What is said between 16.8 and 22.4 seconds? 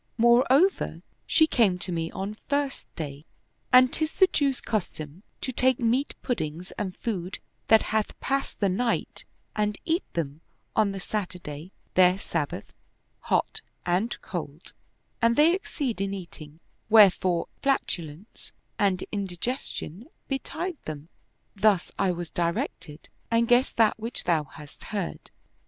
wherefore flatulence and indigestion betide them. Thus I was